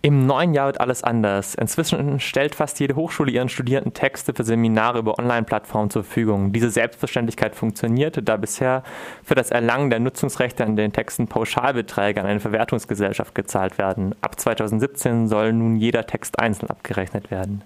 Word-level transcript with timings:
Im 0.00 0.26
neuen 0.26 0.54
Jahr 0.54 0.66
wird 0.66 0.80
alles 0.80 1.02
anders. 1.02 1.56
Inzwischen 1.56 2.20
stellt 2.20 2.54
fast 2.54 2.78
jede 2.78 2.94
Hochschule 2.94 3.32
ihren 3.32 3.48
Studierenden 3.48 3.94
Texte 3.94 4.32
für 4.32 4.44
Seminare 4.44 5.00
über 5.00 5.18
Online-Plattformen 5.18 5.90
zur 5.90 6.04
Verfügung. 6.04 6.52
Diese 6.52 6.70
Selbstverständlichkeit 6.70 7.56
funktionierte, 7.56 8.22
da 8.22 8.36
bisher 8.36 8.84
für 9.24 9.34
das 9.34 9.50
Erlangen 9.50 9.90
der 9.90 9.98
Nutzungsrechte 9.98 10.64
an 10.64 10.76
den 10.76 10.92
Texten 10.92 11.26
Pauschalbeträge 11.26 12.20
an 12.20 12.26
eine 12.26 12.38
Verwertungsgesellschaft 12.38 13.34
gezahlt 13.34 13.76
werden. 13.76 14.14
Ab 14.20 14.38
2017 14.38 15.26
soll 15.26 15.52
nun 15.52 15.74
jeder 15.74 16.06
Text 16.06 16.38
einzeln 16.38 16.70
abgerechnet 16.70 17.32
werden. 17.32 17.62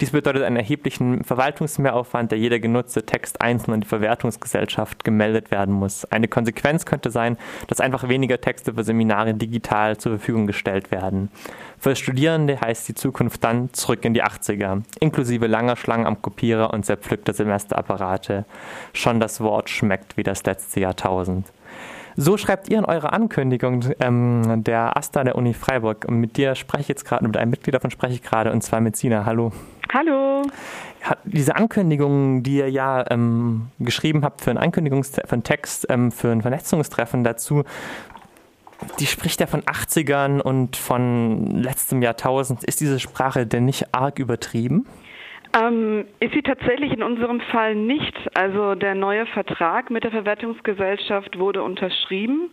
Dies 0.00 0.10
bedeutet 0.10 0.42
einen 0.42 0.56
erheblichen 0.56 1.24
Verwaltungsmehraufwand, 1.24 2.32
der 2.32 2.38
jeder 2.38 2.58
genutzte 2.58 3.04
Text 3.04 3.40
einzeln 3.40 3.74
an 3.74 3.80
die 3.80 3.86
Verwertungsgesellschaft 3.86 5.04
gemeldet 5.04 5.50
werden 5.50 5.74
muss. 5.74 6.04
Eine 6.06 6.28
Konsequenz 6.28 6.86
könnte 6.86 7.10
sein, 7.10 7.36
dass 7.68 7.80
einfach 7.80 8.08
weniger 8.08 8.40
Texte 8.40 8.74
für 8.74 8.84
Seminare 8.84 9.34
digital 9.34 9.96
zur 9.96 10.12
Verfügung 10.12 10.46
gestellt 10.46 10.90
werden. 10.90 11.30
Für 11.78 11.96
Studierende 11.96 12.60
heißt 12.60 12.88
die 12.88 12.94
Zukunft 12.94 13.42
dann 13.44 13.72
zurück 13.72 14.04
in 14.04 14.14
die 14.14 14.22
80er, 14.22 14.82
inklusive 15.00 15.46
langer 15.46 15.76
Schlangen 15.76 16.06
am 16.06 16.22
Kopierer 16.22 16.72
und 16.72 16.86
zerpflückter 16.86 17.32
Semesterapparate. 17.32 18.44
Schon 18.92 19.20
das 19.20 19.40
Wort 19.40 19.68
schmeckt 19.68 20.16
wie 20.16 20.22
das 20.22 20.44
letzte 20.44 20.80
Jahrtausend. 20.80 21.46
So 22.16 22.36
schreibt 22.36 22.68
ihr 22.68 22.78
in 22.78 22.84
eurer 22.84 23.12
Ankündigung 23.12 23.84
ähm, 24.00 24.64
der 24.64 24.96
AStA 24.96 25.24
der 25.24 25.36
Uni 25.36 25.54
Freiburg. 25.54 26.04
Und 26.06 26.20
mit 26.20 26.36
dir 26.36 26.54
spreche 26.54 26.82
ich 26.82 26.88
jetzt 26.88 27.04
gerade, 27.04 27.26
mit 27.26 27.36
einem 27.36 27.50
Mitglied 27.50 27.74
davon 27.74 27.90
spreche 27.90 28.14
ich 28.14 28.22
gerade, 28.22 28.52
und 28.52 28.62
zwar 28.62 28.80
mit 28.80 28.96
Sina. 28.96 29.24
Hallo. 29.24 29.52
Hallo. 29.92 30.42
Diese 31.24 31.54
Ankündigung, 31.56 32.42
die 32.42 32.56
ihr 32.56 32.70
ja 32.70 33.04
ähm, 33.10 33.68
geschrieben 33.78 34.24
habt 34.24 34.40
für 34.40 34.48
einen 34.48 34.58
Ankündigungs 34.58 35.10
für 35.10 35.32
einen 35.32 35.42
Text, 35.42 35.86
ähm, 35.90 36.10
für 36.10 36.30
ein 36.30 36.40
Vernetzungstreffen 36.40 37.24
dazu, 37.24 37.64
die 38.98 39.06
spricht 39.06 39.40
ja 39.40 39.46
von 39.46 39.60
80ern 39.60 40.40
und 40.40 40.76
von 40.76 41.46
letztem 41.60 42.00
Jahrtausend. 42.00 42.64
Ist 42.64 42.80
diese 42.80 43.00
Sprache 43.00 43.46
denn 43.46 43.66
nicht 43.66 43.94
arg 43.94 44.18
übertrieben? 44.18 44.86
Ähm, 45.54 46.06
ist 46.20 46.32
sie 46.32 46.42
tatsächlich 46.42 46.92
in 46.92 47.02
unserem 47.02 47.40
Fall 47.52 47.74
nicht. 47.74 48.14
Also 48.34 48.74
der 48.74 48.94
neue 48.94 49.26
Vertrag 49.26 49.90
mit 49.90 50.04
der 50.04 50.10
Verwertungsgesellschaft 50.10 51.38
wurde 51.38 51.62
unterschrieben. 51.62 52.50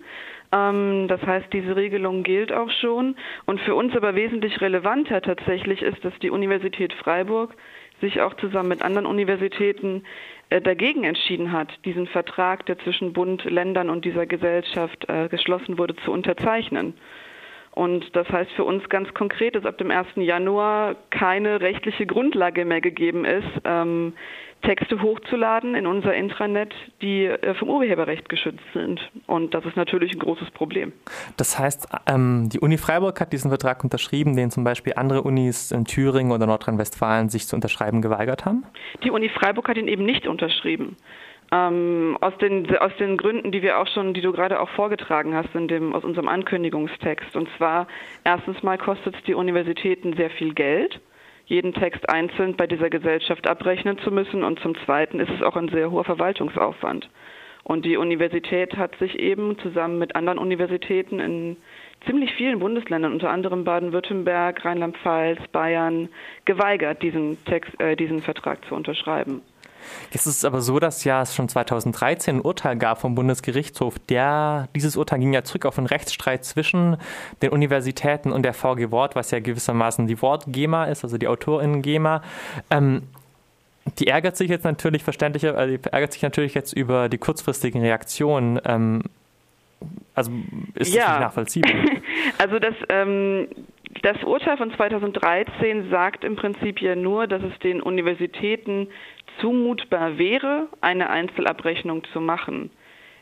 Ähm, 0.52 1.08
das 1.08 1.22
heißt, 1.22 1.52
diese 1.53 1.75
Regelung 1.75 2.23
gilt 2.23 2.52
auch 2.52 2.72
schon. 2.72 3.16
Und 3.45 3.61
für 3.61 3.75
uns 3.75 3.95
aber 3.95 4.16
wesentlich 4.16 4.59
relevanter 4.61 5.22
tatsächlich 5.22 5.81
ist, 5.81 6.03
dass 6.03 6.17
die 6.19 6.31
Universität 6.31 6.94
Freiburg 6.94 7.55
sich 8.02 8.22
auch 8.22 8.33
zusammen 8.36 8.70
mit 8.70 8.81
anderen 8.81 9.05
Universitäten 9.05 10.03
äh, 10.50 10.61
dagegen 10.61 11.03
entschieden 11.03 11.52
hat, 11.52 11.67
diesen 11.86 12.08
Vertrag, 12.08 12.66
der 12.66 12.80
zwischen 12.80 13.14
Bund, 13.14 13.44
Ländern 13.44 13.89
und 13.89 14.05
dieser 14.05 14.25
Gesellschaft 14.25 15.08
äh, 15.09 15.27
geschlossen 15.27 15.77
wurde, 15.77 15.95
zu 15.97 16.11
unterzeichnen. 16.11 16.94
Und 17.72 18.16
das 18.16 18.28
heißt 18.30 18.52
für 18.52 18.64
uns 18.64 18.88
ganz 18.89 19.14
konkret, 19.14 19.56
dass 19.56 19.66
ab 19.66 19.78
dem 19.78 19.92
1. 19.92 20.08
Januar 20.16 20.95
keine 21.12 21.62
rechtliche 21.62 22.06
Grundlage 22.06 22.66
mehr 22.66 22.81
gegeben 22.81 23.26
ist, 23.26 23.48
ähm, 23.64 24.14
Texte 24.61 25.02
hochzuladen 25.02 25.76
in 25.76 25.88
unser 25.88 26.14
Intranet, 26.14 26.73
die 27.02 27.26
äh, 27.26 27.53
vom 27.56 27.70
Urheberrecht 27.70 28.28
geschützt 28.28 28.64
sind. 28.73 29.00
Und 29.26 29.53
das 29.53 29.66
ist 29.66 29.78
natürlich 29.78 30.11
ein 30.14 30.20
großes 30.20 30.52
Problem. 30.52 30.92
Das 31.38 31.58
heißt, 31.58 31.88
ähm, 32.08 32.50
die 32.50 32.59
Uni 32.59 32.78
Freiburg 32.78 33.22
hat 33.22 33.31
diesen 33.31 33.50
Vertrag 33.50 33.83
unterschrieben, 33.83 34.36
den 34.36 34.52
zum 34.52 34.66
Beispiel 34.66 34.94
andere 34.95 35.22
Unis 35.22 35.72
in 35.72 35.86
Thüringen 35.86 36.31
oder 36.31 36.45
Nordrhein-Westfalen 36.45 37.30
sich 37.30 37.48
zu 37.48 37.56
unterschreiben 37.56 38.02
geweigert 38.02 38.45
haben? 38.45 38.66
Die 39.04 39.11
Uni 39.11 39.30
Freiburg 39.30 39.70
hat 39.70 39.78
ihn 39.78 39.88
eben 39.88 40.04
nicht 40.04 40.28
unterschrieben. 40.28 40.98
Ähm, 41.52 42.17
aus, 42.22 42.38
den, 42.38 42.78
aus 42.78 42.92
den 43.00 43.17
Gründen, 43.17 43.52
die 43.52 43.64
wir 43.64 43.80
auch 43.80 43.88
schon, 43.88 44.14
die 44.14 44.22
du 44.22 44.31
gerade 44.31 44.59
auch 44.59 44.69
vorgetragen 44.69 45.33
hast 45.33 45.53
in 45.55 45.67
dem, 45.67 45.95
aus 45.95 46.03
unserem 46.03 46.28
Ankündigungstext. 46.28 47.36
Und 47.36 47.50
zwar, 47.58 47.88
erstens 48.23 48.61
mal 48.61 48.78
kostet 48.78 49.16
es 49.16 49.23
die 49.23 49.33
Universitäten 49.33 50.14
sehr 50.16 50.30
viel 50.30 50.53
Geld, 50.53 51.00
jeden 51.45 51.73
Text 51.73 52.08
einzeln 52.08 52.55
bei 52.55 52.67
dieser 52.67 52.92
Gesellschaft 52.92 53.47
abrechnen 53.47 53.97
zu 54.00 54.11
müssen. 54.11 54.44
Und 54.44 54.59
zum 54.59 54.75
Zweiten 54.86 55.20
ist 55.20 55.31
es 55.31 55.42
auch 55.42 55.55
ein 55.55 55.70
sehr 55.70 55.89
hoher 55.89 56.03
Verwaltungsaufwand. 56.03 57.10
Und 57.64 57.83
die 57.83 57.98
Universität 57.98 58.77
hat 58.77 58.95
sich 58.98 59.17
eben 59.17 59.58
zusammen 59.60 59.98
mit 59.98 60.16
anderen 60.16 60.37
Universitäten 60.37 61.20
in 61.20 61.58
ziemlich 62.05 62.33
vielen 62.36 62.60
Bundesländern, 62.60 63.14
unter 63.14 63.31
anderem 63.31 63.64
Baden-Württemberg, 63.64 64.64
Rheinland-Pfalz, 64.64 65.39
Bayern, 65.52 66.10
geweigert, 66.45 67.02
diesen, 67.02 67.43
Text, 67.45 67.80
äh, 67.80 67.95
diesen 67.95 68.21
Vertrag 68.21 68.64
zu 68.66 68.76
unterschreiben. 68.76 69.42
Jetzt 70.12 70.26
ist 70.26 70.38
es 70.38 70.45
aber 70.45 70.62
so, 70.62 70.80
dass 70.80 71.04
ja 71.04 71.22
es 71.22 71.36
schon 71.36 71.50
2013 71.50 72.38
ein 72.38 72.42
Urteil 72.42 72.78
gab 72.78 73.02
vom 73.02 73.16
Bundesgerichtshof. 73.16 74.00
Der, 74.10 74.67
dieses 74.76 74.98
Urteil 74.98 75.20
ging 75.20 75.34
ja 75.34 75.44
zurück 75.44 75.66
auf 75.66 75.78
einen 75.78 75.88
Rechtsstreit 75.88 76.45
zwischen 76.45 76.98
den 77.42 77.52
Universitäten 77.52 78.32
und 78.32 78.44
der 78.44 78.54
VG 78.54 78.92
Wort, 78.92 79.16
was 79.16 79.32
ja 79.32 79.40
gewissermaßen 79.40 80.08
die 80.08 80.22
Wort-GEMA 80.22 80.86
ist, 80.86 81.04
also 81.04 81.17
die 81.17 81.28
AutorInnen-GEMA. 81.28 82.23
Ähm, 82.70 83.04
die 83.98 84.08
ärgert 84.08 84.38
sich 84.38 84.50
jetzt 84.50 84.66
natürlich 84.66 85.04
verständlicher, 85.04 85.58
also 85.58 85.76
die 85.76 85.84
ärgert 85.92 86.14
sich 86.14 86.22
natürlich 86.22 86.54
jetzt 86.54 86.73
über 86.73 87.10
die 87.10 87.17
kurzfristigen 87.17 87.82
Reaktionen. 87.82 88.60
Ähm, 88.66 89.04
also 90.14 90.32
ist 90.76 90.94
ja. 90.94 91.02
das 91.02 91.11
nicht 91.11 91.20
nachvollziehbar? 91.22 91.72
Also 92.38 92.60
das, 92.60 92.76
ähm, 92.90 93.48
das 94.02 94.23
Urteil 94.23 94.58
von 94.58 94.72
2013 94.73 95.89
sagt 95.89 96.23
im 96.23 96.36
Prinzip 96.36 96.82
ja 96.82 96.95
nur, 96.95 97.27
dass 97.27 97.42
es 97.44 97.58
den 97.60 97.82
Universitäten 97.82 98.88
zumutbar 99.42 100.17
wäre, 100.17 100.67
eine 100.82 101.10
Einzelabrechnung 101.10 102.04
zu 102.14 102.22
machen. 102.22 102.70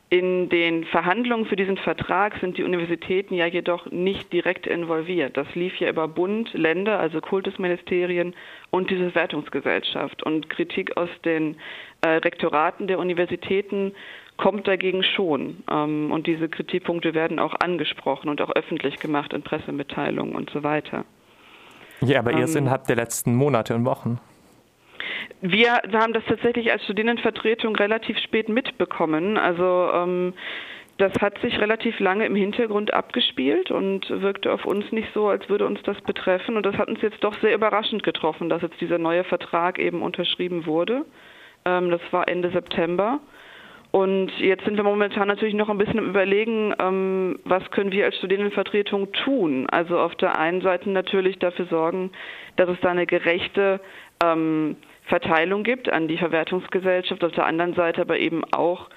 In 0.10 0.48
den 0.48 0.86
Verhandlungen 0.86 1.46
für 1.48 1.58
diesen 1.58 1.78
Vertrag 1.78 2.38
sind 2.40 2.58
die 2.58 2.64
Universitäten 2.64 3.34
ja 3.34 3.46
jedoch 3.46 3.92
nicht 3.92 4.32
direkt 4.32 4.66
involviert. 4.66 5.36
Das 5.36 5.54
lief 5.54 5.76
ja 5.82 5.90
über 5.90 6.08
Bund, 6.08 6.54
Länder, 6.54 6.98
also 6.98 7.20
Kultusministerien 7.20 8.34
und 8.70 8.90
diese 8.90 9.14
Wertungsgesellschaft. 9.16 10.24
Und 10.24 10.50
Kritik 10.50 10.96
aus 10.96 11.10
den 11.26 11.58
äh, 12.06 12.08
Rektoraten 12.08 12.88
der 12.88 13.00
Universitäten 13.00 13.94
kommt 14.38 14.68
dagegen 14.68 15.04
schon. 15.04 15.64
Ähm, 15.70 16.12
und 16.12 16.28
diese 16.28 16.48
Kritikpunkte 16.48 17.14
werden 17.14 17.40
auch 17.40 17.56
angesprochen 17.60 18.30
und 18.30 18.42
auch 18.42 18.52
öffentlich 18.52 19.00
gemacht 19.00 19.34
in 19.34 19.42
Pressemitteilungen 19.42 20.36
und 20.36 20.50
so 20.52 20.64
weiter. 20.64 21.06
Ja, 22.02 22.20
aber 22.20 22.32
ähm, 22.32 22.40
erst 22.40 22.56
innerhalb 22.56 22.86
der 22.86 22.96
letzten 22.96 23.36
Monate 23.36 23.76
und 23.76 23.86
Wochen. 23.86 24.20
Wir 25.42 25.82
haben 25.94 26.14
das 26.14 26.24
tatsächlich 26.28 26.72
als 26.72 26.84
Studierendenvertretung 26.84 27.76
relativ 27.76 28.18
spät 28.20 28.50
mitbekommen. 28.50 29.38
Also 29.38 29.90
ähm, 29.94 30.34
das 30.98 31.14
hat 31.22 31.40
sich 31.42 31.60
relativ 31.60 32.00
lange 32.00 32.26
im 32.26 32.36
Hintergrund 32.36 32.92
abgespielt 32.94 33.70
und 33.70 34.10
wirkte 34.10 34.52
auf 34.52 34.66
uns 34.66 34.92
nicht 34.92 35.10
so, 35.14 35.28
als 35.28 35.48
würde 35.48 35.66
uns 35.68 35.82
das 35.84 36.00
betreffen. 36.02 36.58
Und 36.58 36.66
das 36.66 36.76
hat 36.78 36.88
uns 36.88 37.02
jetzt 37.02 37.24
doch 37.24 37.36
sehr 37.40 37.54
überraschend 37.54 38.04
getroffen, 38.04 38.50
dass 38.50 38.64
jetzt 38.64 38.82
dieser 38.82 38.98
neue 38.98 39.24
Vertrag 39.24 39.78
eben 39.78 40.02
unterschrieben 40.02 40.66
wurde. 40.66 41.06
Ähm, 41.66 41.92
das 41.92 42.02
war 42.12 42.28
Ende 42.28 42.50
September. 42.50 43.20
Und 43.98 44.30
jetzt 44.38 44.64
sind 44.64 44.78
wir 44.78 44.84
momentan 44.84 45.28
natürlich 45.28 45.56
noch 45.56 45.70
ein 45.70 45.80
bisschen 45.80 45.98
im 45.98 46.10
Überlegen, 46.10 46.72
ähm, 46.78 47.40
was 47.46 47.68
können 47.72 47.92
wir 47.92 48.06
als 48.06 48.16
Studierendenvertretung 48.18 49.12
tun. 49.12 49.66
Also 49.72 49.98
auf 49.98 50.14
der 50.14 50.38
einen 50.38 50.62
Seite 50.62 50.92
natürlich 50.92 51.40
dafür 51.40 51.66
sorgen, 51.66 52.12
dass 52.58 52.70
es 52.70 52.80
da 52.82 52.90
eine 52.90 53.08
gerechte 53.08 53.80
ähm, 54.24 54.76
Verteilung 55.06 55.64
gibt 55.64 55.92
an 55.92 56.08
die 56.08 56.20
Verwertungsgesellschaft, 56.20 57.24
auf 57.24 57.32
der 57.32 57.48
anderen 57.48 57.74
Seite 57.74 58.02
aber 58.02 58.20
eben 58.20 58.44
auch 58.52 58.88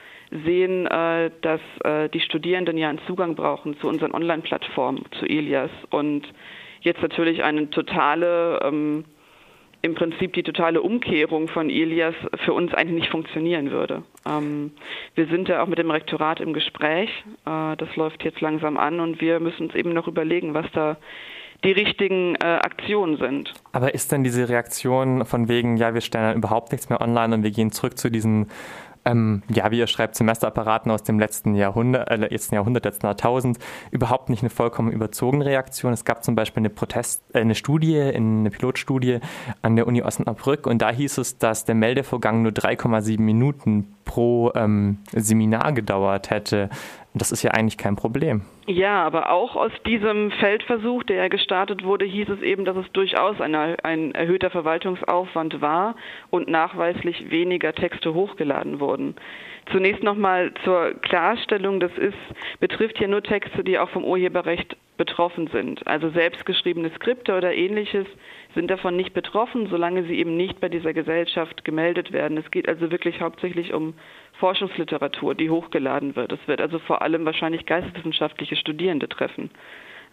sehen, 0.45 0.87
äh, 0.87 1.31
dass 1.41 1.63
äh, 1.83 2.11
die 2.11 2.21
Studierenden 2.21 2.77
ja 2.77 2.91
einen 2.91 3.01
Zugang 3.07 3.37
brauchen 3.37 3.81
zu 3.81 3.89
unseren 3.89 4.13
Online-Plattformen, 4.13 5.07
zu 5.19 5.25
Elias 5.25 5.71
und 5.89 6.31
jetzt 6.83 7.01
natürlich 7.01 7.43
eine 7.43 7.71
totale, 7.71 8.61
ähm, 8.65 9.07
im 9.83 9.95
Prinzip 9.95 10.35
die 10.35 10.43
totale 10.43 10.83
Umkehrung 10.83 11.49
von 11.49 11.71
Elias 11.71 12.15
für 12.45 12.53
uns 12.53 12.75
eigentlich 12.75 13.01
nicht 13.01 13.11
funktionieren 13.11 13.71
würde. 13.71 14.03
Ähm, 14.29 14.73
wir 15.15 15.27
sind 15.27 15.49
ja 15.49 15.63
auch 15.63 15.67
mit 15.67 15.79
dem 15.79 15.91
Rektorat 15.91 16.41
im 16.41 16.53
Gespräch, 16.53 17.11
äh, 17.47 17.77
das 17.77 17.97
läuft 17.97 18.23
jetzt 18.25 18.41
langsam 18.41 18.77
an 18.77 19.01
und 19.01 19.21
wir 19.21 19.41
müssen 19.41 19.67
uns 19.67 19.75
eben 19.75 19.93
noch 19.93 20.07
überlegen, 20.07 20.55
was 20.55 20.67
da 20.73 20.97
die 21.65 21.73
richtigen 21.73 22.37
äh, 22.37 22.45
Aktionen 22.45 23.19
sind. 23.19 23.53
Aber 23.73 23.95
ist 23.95 24.13
denn 24.13 24.25
diese 24.25 24.49
Reaktion 24.49 25.27
von 25.27 25.49
wegen, 25.49 25.77
ja, 25.77 25.95
wir 25.95 26.01
stellen 26.01 26.37
überhaupt 26.37 26.73
nichts 26.73 26.89
mehr 26.89 27.01
online 27.01 27.35
und 27.35 27.43
wir 27.43 27.51
gehen 27.51 27.71
zurück 27.71 27.99
zu 27.99 28.11
diesen 28.11 28.51
ähm, 29.11 29.43
ja, 29.49 29.71
wie 29.71 29.79
ihr 29.79 29.87
schreibt, 29.87 30.17
Semesterapparaten 30.17 30.91
aus 30.91 31.03
dem 31.03 31.19
letzten 31.19 31.55
Jahrhundert, 31.55 32.11
äh, 32.11 32.17
letzten 32.17 32.55
Jahrhundert, 32.55 32.85
letzten 32.85 33.07
Jahrtausend, 33.07 33.59
überhaupt 33.91 34.31
nicht 34.31 34.43
eine 34.43 34.51
vollkommen 34.51 34.91
überzogene 34.93 35.45
Reaktion. 35.45 35.93
Es 35.93 36.05
gab 36.05 36.25
zum 36.25 36.35
Beispiel 36.35 36.61
eine 36.61 36.71
Protest, 36.71 37.23
äh, 37.33 37.41
eine 37.41 37.55
Studie, 37.55 38.01
eine 38.01 38.51
Pilotstudie 38.51 39.21
an 39.63 39.77
der 39.77 39.87
Uni 39.87 40.03
Osnabrück 40.03 40.67
und 40.67 40.81
da 40.83 40.91
hieß 40.91 41.19
es, 41.19 41.39
dass 41.39 41.65
der 41.65 41.75
Meldevorgang 41.75 42.43
nur 42.43 42.53
3,7 42.53 43.21
Minuten 43.21 43.95
pro 44.05 44.53
ähm, 44.55 44.99
Seminar 45.13 45.73
gedauert 45.73 46.31
hätte. 46.31 46.69
Und 47.13 47.21
das 47.21 47.33
ist 47.33 47.43
ja 47.43 47.51
eigentlich 47.51 47.77
kein 47.77 47.97
Problem. 47.97 48.43
Ja, 48.67 49.05
aber 49.05 49.31
auch 49.31 49.57
aus 49.57 49.73
diesem 49.85 50.31
Feldversuch, 50.31 51.03
der 51.03 51.17
ja 51.17 51.29
gestartet 51.29 51.83
wurde, 51.83 52.05
hieß 52.05 52.29
es 52.29 52.41
eben, 52.41 52.65
dass 52.65 52.77
es 52.77 52.91
durchaus 52.93 53.41
ein, 53.41 53.55
ein 53.57 54.15
erhöhter 54.15 54.51
Verwaltungsaufwand 54.51 55.61
war 55.61 55.97
und 56.31 56.49
nachweislich 56.49 57.31
weniger 57.31 57.73
Texte 57.73 58.15
hochgeladen 58.15 58.79
wurden. 58.79 59.17
Zunächst 59.73 60.03
nochmal 60.03 60.53
zur 60.65 60.95
Klarstellung, 61.01 61.81
das 61.81 61.93
ist, 61.99 62.17
betrifft 62.61 63.01
ja 63.01 63.09
nur 63.09 63.23
Texte, 63.23 63.65
die 63.65 63.79
auch 63.79 63.91
vom 63.91 64.05
Urheberrecht 64.05 64.77
betroffen 64.97 65.49
sind. 65.49 65.87
Also 65.87 66.11
selbstgeschriebene 66.11 66.91
Skripte 66.91 67.37
oder 67.37 67.55
ähnliches 67.55 68.07
sind 68.55 68.71
davon 68.71 68.97
nicht 68.97 69.15
betroffen, 69.15 69.69
solange 69.69 70.05
sie 70.05 70.19
eben 70.19 70.37
nicht 70.37 70.61
bei 70.61 70.69
dieser 70.69 70.93
Gesellschaft 70.93 71.65
gemeldet 71.65 72.13
werden. 72.13 72.37
Es 72.37 72.51
geht 72.51 72.69
also 72.69 72.91
wirklich 72.91 73.21
hauptsächlich 73.21 73.73
um 73.73 73.95
Forschungsliteratur, 74.41 75.35
die 75.35 75.51
hochgeladen 75.51 76.17
wird. 76.17 76.33
Es 76.33 76.49
wird 76.49 76.61
also 76.61 76.79
vor 76.81 77.03
allem 77.03 77.25
wahrscheinlich 77.25 77.67
geisteswissenschaftliche 77.67 78.57
Studierende 78.57 79.09
treffen. 79.09 79.51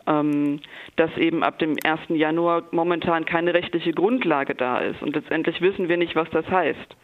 Ähm, 0.06 0.62
dass 0.96 1.16
eben 1.18 1.44
ab 1.44 1.60
dem 1.60 1.76
1. 1.84 2.00
Januar 2.10 2.64
momentan 2.72 3.26
keine 3.26 3.54
rechtliche 3.54 3.92
Grundlage 3.92 4.56
da 4.56 4.80
ist. 4.80 5.02
Und 5.02 5.16
letztendlich 5.16 5.60
wissen 5.60 5.90
wir 5.90 5.98
nicht, 5.98 6.16
was 6.16 6.30
das 6.30 6.48
heißt. 6.50 6.96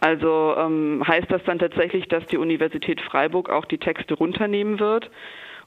Also 0.00 0.54
ähm, 0.56 1.04
heißt 1.06 1.30
das 1.30 1.44
dann 1.44 1.58
tatsächlich, 1.58 2.08
dass 2.08 2.26
die 2.26 2.38
Universität 2.38 3.00
Freiburg 3.02 3.50
auch 3.50 3.66
die 3.66 3.78
Texte 3.78 4.14
runternehmen 4.14 4.80
wird? 4.80 5.10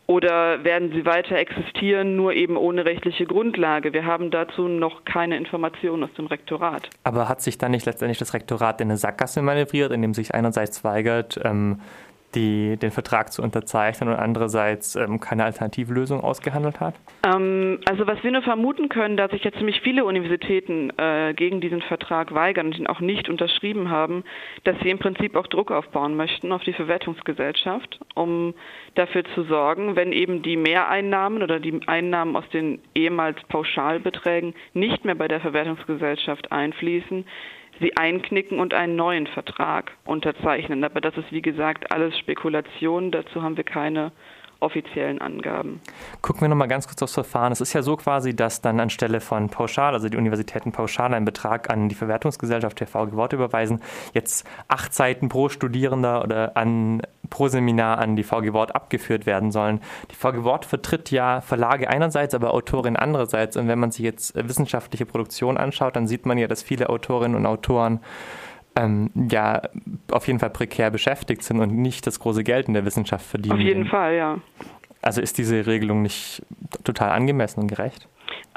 Oder 0.06 0.64
werden 0.66 0.92
sie 0.92 1.06
weiter 1.06 1.38
existieren, 1.38 2.18
nur 2.18 2.34
eben 2.34 2.58
ohne 2.58 2.84
rechtliche 2.84 3.26
Grundlage? 3.26 3.94
Wir 3.94 4.06
haben 4.06 4.32
dazu 4.32 4.68
noch 4.68 5.06
keine 5.06 5.38
Informationen 5.38 6.04
aus 6.04 6.14
dem 6.18 6.26
Rektorat. 6.26 6.90
Aber 7.06 7.30
hat 7.30 7.42
sich 7.42 7.58
dann 7.58 7.72
nicht 7.72 7.86
letztendlich 7.86 8.18
das 8.18 8.34
Rektorat 8.34 8.82
in 8.82 8.90
eine 8.90 8.98
Sackgasse 8.98 9.42
manövriert, 9.42 9.94
indem 9.94 10.14
sich 10.14 10.34
einerseits 10.34 10.84
weigert, 10.84 11.40
ähm, 11.46 11.80
die, 12.36 12.78
den 12.78 12.92
Vertrag 12.92 13.32
zu 13.32 13.42
unterzeichnen 13.42 14.10
und 14.10 14.16
andererseits 14.16 14.96
ähm, 14.96 15.20
keine 15.20 15.46
Alternativlösung 15.46 16.22
ausgehandelt 16.22 16.80
hat? 16.80 16.96
Ähm, 17.26 17.80
also 17.90 18.08
was 18.08 18.24
wir 18.24 18.32
nur 18.32 18.42
vermuten 18.42 18.90
können, 18.90 19.18
dass 19.18 19.32
sich 19.32 19.44
jetzt 19.44 19.58
ziemlich 19.58 19.82
viele 19.82 20.06
Universitäten 20.06 20.92
äh, 20.98 21.34
gegen 21.34 21.62
diesen 21.62 21.82
Vertrag 21.82 22.34
weigern 22.34 22.68
und 22.68 22.78
ihn 22.78 22.88
auch 22.88 23.00
nicht 23.00 23.30
unterschrieben 23.30 23.90
haben, 23.90 24.24
dass 24.64 24.76
sie 24.82 24.90
im 24.90 25.00
Prinzip 25.00 25.36
auch 25.36 25.48
Druck 25.48 25.72
aufbauen 25.72 26.16
möchten 26.16 26.52
auf 26.52 26.64
die 26.64 26.74
Verwertungsgesellschaft, 26.74 28.00
um 28.16 28.54
dafür 28.96 29.24
zu 29.36 29.44
sorgen, 29.44 29.96
wenn 29.96 30.12
eben 30.12 30.42
die 30.42 30.58
Mehreinnahmen 30.58 31.44
oder 31.44 31.60
die 31.60 31.80
Einnahmen 31.88 32.36
aus 32.36 32.48
den 32.50 32.80
ehemals 32.96 33.38
Pauschalbeträgen 33.50 34.54
nicht 34.74 35.06
mehr 35.06 35.16
bei 35.16 35.28
der 35.28 35.40
Verwertungsgesellschaft 35.40 36.52
einfließen, 36.52 37.26
sie 37.80 37.98
einknicken 37.98 38.60
und 38.60 38.74
einen 38.74 38.96
neuen 38.96 39.28
Vertrag 39.28 39.92
unterzeichnen. 40.06 40.84
Aber 40.84 41.02
das 41.02 41.18
ist, 41.18 41.32
wie 41.32 41.42
gesagt, 41.42 41.92
alles 41.92 42.18
Spekulation. 42.18 43.12
Dazu 43.12 43.42
haben 43.42 43.58
wir 43.58 43.64
keine 43.64 44.12
offiziellen 44.64 45.22
Angaben. 45.22 45.82
Gucken 46.22 46.42
wir 46.42 46.48
nochmal 46.48 46.68
ganz 46.68 46.88
kurz 46.88 47.02
aufs 47.02 47.14
Verfahren. 47.14 47.52
Es 47.52 47.62
ist 47.62 47.74
ja 47.74 47.82
so 47.82 47.98
quasi, 47.98 48.36
dass 48.36 48.62
dann 48.62 48.80
anstelle 48.80 49.20
von 49.20 49.50
pauschal, 49.50 49.94
also 49.94 50.10
die 50.10 50.18
Universitäten 50.18 50.72
pauschal 50.72 51.14
einen 51.14 51.26
Betrag 51.26 51.70
an 51.70 51.90
die 51.90 51.96
Verwertungsgesellschaft 51.96 52.80
der 52.80 52.88
VG 52.88 53.14
Wort 53.14 53.34
überweisen, 53.34 53.82
jetzt 54.14 54.48
acht 54.68 54.94
Seiten 54.94 55.30
pro 55.30 55.50
Studierender 55.50 56.24
oder 56.24 56.58
an, 56.58 57.02
pro 57.30 57.48
Seminar 57.48 58.00
an 58.00 58.16
die 58.16 58.24
VG 58.24 58.54
Wort 58.54 58.76
abgeführt 58.76 59.26
werden 59.26 59.52
sollen. 59.52 59.82
Die 60.12 60.16
VG 60.16 60.44
Wort 60.44 60.66
vertritt 60.66 61.12
ja 61.12 61.42
Verlage 61.42 61.90
einerseits, 61.90 62.34
aber 62.34 62.54
Autoren 62.54 62.96
andererseits. 62.96 63.58
Und 63.58 63.68
wenn 63.68 63.80
man 63.80 63.92
sich 63.92 64.04
jetzt 64.04 64.34
wissenschaftliche 64.36 65.06
Produktion 65.06 65.58
anschaut, 65.58 65.96
dann 65.96 66.08
sieht 66.08 66.26
man 66.26 66.38
ja, 66.38 66.48
dass 66.48 66.64
viele 66.64 66.90
Autorinnen 66.90 67.36
und 67.36 67.46
Autoren 67.46 68.00
ähm, 68.76 69.10
ja 69.30 69.62
auf 70.12 70.28
jeden 70.28 70.40
Fall 70.40 70.50
prekär 70.50 70.90
beschäftigt 70.90 71.44
sind 71.44 71.60
und 71.60 71.76
nicht 71.76 72.08
das 72.08 72.20
große 72.20 72.44
Geld 72.44 72.68
in 72.68 72.74
der 72.74 72.86
Wissenschaft 72.86 73.26
verdienen. 73.26 73.56
Auf 73.56 73.60
jeden 73.60 73.86
Fall, 73.86 74.16
ja. 74.16 74.38
Also 75.02 75.22
ist 75.22 75.38
diese 75.38 75.68
Regelung 75.68 76.02
nicht 76.02 76.42
total 76.84 77.12
angemessen 77.12 77.62
und 77.62 77.68
gerecht? 77.68 78.08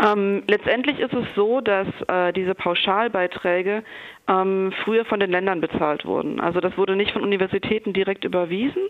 Ähm, 0.02 0.42
letztendlich 0.46 1.00
ist 1.00 1.14
es 1.14 1.24
so, 1.34 1.60
dass 1.60 1.86
äh, 2.08 2.32
diese 2.32 2.54
Pauschalbeiträge 2.54 3.82
ähm, 4.28 4.72
früher 4.84 5.04
von 5.04 5.20
den 5.20 5.30
Ländern 5.30 5.60
bezahlt 5.60 6.04
wurden. 6.04 6.40
Also 6.40 6.60
das 6.60 6.76
wurde 6.76 6.96
nicht 6.96 7.12
von 7.12 7.22
Universitäten 7.22 7.92
direkt 7.92 8.24
überwiesen, 8.24 8.82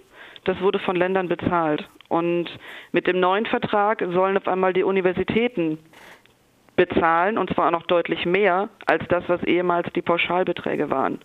das 0.45 0.61
wurde 0.61 0.79
von 0.79 0.97
Ländern 0.97 1.29
bezahlt. 1.29 1.89
Und 2.09 2.49
mit 2.93 3.07
dem 3.07 3.21
neuen 3.21 3.47
Vertrag 3.47 4.03
sollen 4.13 4.37
auf 4.37 4.49
einmal 4.49 4.73
die 4.73 4.83
Universitäten 4.83 5.79
bezahlen 6.77 7.39
und 7.39 7.53
zwar 7.55 7.71
noch 7.71 7.83
deutlich 7.85 8.27
mehr 8.27 8.69
als 8.87 9.03
das, 9.09 9.25
was 9.29 9.43
ehemals 9.43 9.93
die 9.95 10.03
Pauschalbeträge 10.03 10.91
waren. 10.91 11.19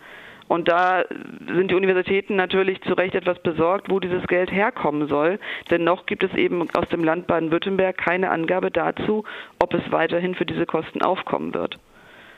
Und 0.52 0.68
da 0.68 1.06
sind 1.48 1.72
die 1.72 1.76
Universitäten 1.76 2.36
natürlich 2.36 2.82
zu 2.82 2.92
Recht 2.94 3.16
etwas 3.16 3.40
besorgt, 3.40 3.90
wo 3.90 4.02
dieses 4.02 4.28
Geld 4.28 4.52
herkommen 4.52 5.08
soll. 5.08 5.40
Denn 5.70 5.86
noch 5.86 6.06
gibt 6.06 6.26
es 6.26 6.34
eben 6.34 6.68
aus 6.74 6.90
dem 6.90 7.06
Land 7.06 7.26
Baden-Württemberg 7.28 7.98
keine 7.98 8.30
Angabe 8.32 8.70
dazu, 8.70 9.24
ob 9.60 9.74
es 9.74 9.92
weiterhin 9.94 10.36
für 10.36 10.46
diese 10.46 10.66
Kosten 10.66 11.04
aufkommen 11.04 11.54
wird. 11.54 11.80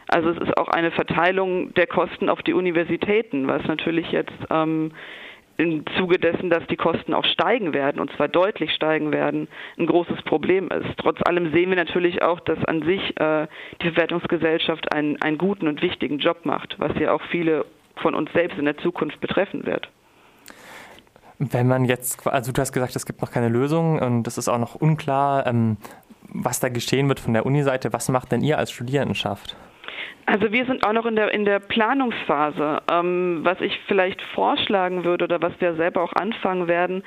Also 0.09 0.30
es 0.30 0.38
ist 0.38 0.56
auch 0.57 0.68
eine 0.68 0.92
Verteilung 0.92 1.74
der 1.74 1.88
Kosten 1.88 2.30
auf 2.30 2.44
die 2.44 2.54
Universitäten, 2.54 3.48
was 3.48 3.63
natürlich 3.66 4.12
jetzt 4.12 4.38
ähm, 4.51 4.92
im 5.57 5.85
Zuge 5.97 6.17
dessen, 6.17 6.50
dass 6.50 6.65
die 6.67 6.75
Kosten 6.75 7.13
auch 7.13 7.25
steigen 7.25 7.73
werden, 7.73 8.00
und 8.00 8.11
zwar 8.15 8.27
deutlich 8.27 8.71
steigen 8.73 9.11
werden, 9.11 9.47
ein 9.77 9.85
großes 9.85 10.21
Problem 10.23 10.69
ist. 10.69 10.97
Trotz 10.97 11.19
allem 11.25 11.51
sehen 11.51 11.69
wir 11.69 11.77
natürlich 11.77 12.21
auch, 12.21 12.39
dass 12.39 12.63
an 12.65 12.83
sich 12.83 13.19
äh, 13.19 13.47
die 13.81 13.89
Verwertungsgesellschaft 13.91 14.94
einen, 14.94 15.21
einen 15.21 15.38
guten 15.38 15.67
und 15.67 15.81
wichtigen 15.81 16.19
Job 16.19 16.45
macht, 16.45 16.79
was 16.79 16.91
ja 17.00 17.13
auch 17.13 17.21
viele 17.29 17.65
von 17.97 18.15
uns 18.15 18.31
selbst 18.33 18.57
in 18.57 18.65
der 18.65 18.77
Zukunft 18.77 19.19
betreffen 19.21 19.65
wird. 19.65 19.89
Wenn 21.38 21.67
man 21.67 21.85
jetzt, 21.85 22.25
also 22.27 22.51
du 22.51 22.61
hast 22.61 22.71
gesagt, 22.71 22.95
es 22.95 23.06
gibt 23.06 23.21
noch 23.21 23.31
keine 23.31 23.49
Lösung 23.49 23.99
und 23.99 24.27
es 24.27 24.38
ist 24.38 24.47
auch 24.47 24.57
noch 24.57 24.75
unklar, 24.75 25.45
ähm, 25.45 25.77
was 26.29 26.59
da 26.59 26.69
geschehen 26.69 27.07
wird 27.09 27.19
von 27.19 27.33
der 27.33 27.45
Uni-Seite. 27.45 27.94
Was 27.94 28.09
macht 28.09 28.31
denn 28.31 28.41
ihr 28.41 28.57
als 28.57 28.71
Studierendenschaft? 28.71 29.56
Also 30.25 30.51
wir 30.51 30.65
sind 30.65 30.85
auch 30.85 30.94
noch 30.94 31.05
in 31.05 31.15
der, 31.15 31.33
in 31.33 31.44
der 31.44 31.59
Planungsphase. 31.59 32.81
Ähm, 32.89 33.41
was 33.44 33.59
ich 33.59 33.77
vielleicht 33.88 34.21
vorschlagen 34.21 35.03
würde 35.03 35.25
oder 35.25 35.41
was 35.41 35.53
wir 35.59 35.75
selber 35.75 36.01
auch 36.01 36.13
anfangen 36.13 36.67
werden, 36.67 37.03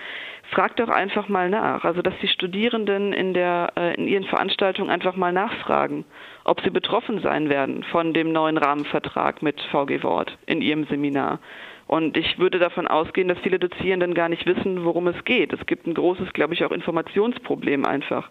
fragt 0.51 0.81
doch 0.81 0.89
einfach 0.89 1.29
mal 1.29 1.49
nach. 1.49 1.85
Also 1.85 2.03
dass 2.03 2.15
die 2.21 2.29
Studierenden 2.29 3.13
in, 3.13 3.33
der, 3.33 3.73
äh, 3.77 3.95
in 3.95 4.07
ihren 4.07 4.25
Veranstaltungen 4.25 4.91
einfach 4.91 5.17
mal 5.17 5.33
nachfragen, 5.33 6.05
ob 6.45 6.61
sie 6.61 6.71
betroffen 6.71 7.21
sein 7.21 7.49
werden 7.49 7.85
von 7.85 8.13
dem 8.13 8.33
neuen 8.33 8.59
Rahmenvertrag 8.59 9.43
mit 9.43 9.61
VG 9.73 10.03
Wort 10.03 10.37
in 10.47 10.61
ihrem 10.61 10.85
Seminar. 10.85 11.41
Und 11.87 12.17
ich 12.17 12.39
würde 12.39 12.59
davon 12.59 12.87
ausgehen, 12.87 13.29
dass 13.29 13.39
viele 13.39 13.59
Dozierenden 13.59 14.13
gar 14.13 14.29
nicht 14.29 14.45
wissen, 14.45 14.85
worum 14.85 15.07
es 15.07 15.25
geht. 15.25 15.53
Es 15.53 15.65
gibt 15.67 15.87
ein 15.87 15.95
großes, 15.95 16.33
glaube 16.33 16.53
ich, 16.53 16.65
auch 16.65 16.73
Informationsproblem 16.73 17.87
einfach 17.87 18.29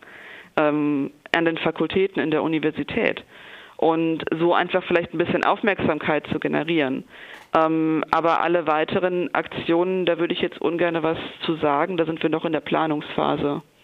ähm, 0.58 1.12
an 1.36 1.46
den 1.46 1.58
Fakultäten 1.58 2.22
in 2.22 2.32
der 2.32 2.44
Universität 2.44 3.24
und 3.78 4.24
so 4.40 4.54
einfach 4.54 4.84
vielleicht 4.84 5.14
ein 5.14 5.18
bisschen 5.18 5.44
Aufmerksamkeit 5.44 6.26
zu 6.32 6.40
generieren. 6.40 7.04
Ähm, 7.56 8.04
aber 8.12 8.42
alle 8.42 8.68
weiteren 8.68 9.34
Aktionen, 9.34 10.06
da 10.06 10.18
würde 10.18 10.34
ich 10.34 10.42
jetzt 10.42 10.62
ungern 10.62 11.02
was 11.04 11.18
zu 11.46 11.56
sagen, 11.56 11.98
da 11.98 12.06
sind 12.06 12.22
wir 12.22 12.30
noch 12.30 12.46
in 12.46 12.54
der 12.54 12.62
Planungsphase. 12.62 13.62